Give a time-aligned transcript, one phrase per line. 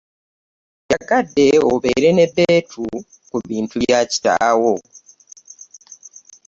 [0.85, 2.83] Njagadde obeere n'ebbeetu
[3.29, 4.73] ku bintu bya kitaawo.